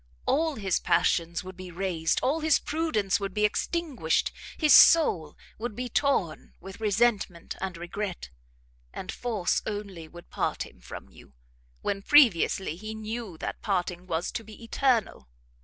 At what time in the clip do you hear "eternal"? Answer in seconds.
14.63-15.29